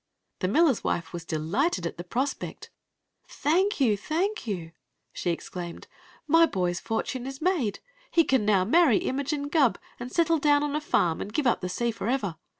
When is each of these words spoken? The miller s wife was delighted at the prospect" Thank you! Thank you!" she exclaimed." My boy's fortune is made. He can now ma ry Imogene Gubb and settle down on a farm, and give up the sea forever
The 0.39 0.47
miller 0.47 0.71
s 0.71 0.83
wife 0.83 1.13
was 1.13 1.25
delighted 1.25 1.85
at 1.85 1.97
the 1.97 2.03
prospect" 2.03 2.71
Thank 3.43 3.79
you! 3.79 3.95
Thank 3.95 4.47
you!" 4.47 4.71
she 5.13 5.29
exclaimed." 5.29 5.85
My 6.37 6.47
boy's 6.47 6.79
fortune 6.79 7.27
is 7.27 7.39
made. 7.39 7.77
He 8.09 8.23
can 8.23 8.43
now 8.43 8.65
ma 8.65 8.85
ry 8.85 8.95
Imogene 8.95 9.47
Gubb 9.47 9.77
and 9.99 10.11
settle 10.11 10.39
down 10.39 10.63
on 10.63 10.75
a 10.75 10.81
farm, 10.81 11.21
and 11.21 11.31
give 11.31 11.45
up 11.45 11.61
the 11.61 11.69
sea 11.69 11.91
forever 11.91 12.37